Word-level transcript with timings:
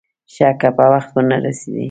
ښه 0.33 0.49
که 0.59 0.69
په 0.77 0.85
وخت 0.91 1.11
ونه 1.15 1.37
رسېدې. 1.45 1.79